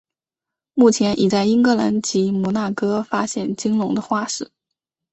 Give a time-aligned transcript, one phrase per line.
[0.73, 4.49] 目前已在英格兰及摩纳哥发现鲸龙的化石。